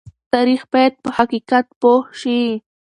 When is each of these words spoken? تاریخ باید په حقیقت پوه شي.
تاریخ 0.33 0.61
باید 0.73 0.93
په 1.03 1.09
حقیقت 1.17 1.65
پوه 1.79 2.01
شي. 2.19 2.39